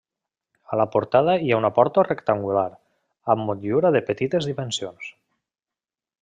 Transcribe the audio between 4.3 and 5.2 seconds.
dimensions.